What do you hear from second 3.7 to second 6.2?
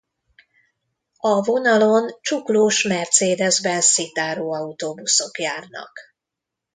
Citaro autóbuszok járnak.